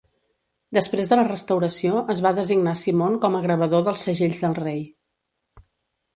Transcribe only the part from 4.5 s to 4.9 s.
rei.